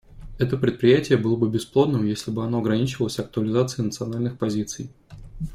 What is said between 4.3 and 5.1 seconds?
позиций.